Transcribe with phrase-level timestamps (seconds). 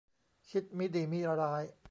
[0.49, 1.63] คิดมิดีมิร้าย